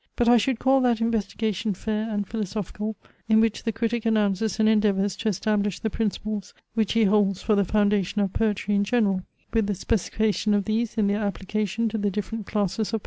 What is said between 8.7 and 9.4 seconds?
in general,